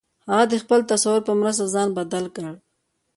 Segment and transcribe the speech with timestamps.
[0.29, 2.51] هغه د خپل تصور په مرسته ځان بدل کړ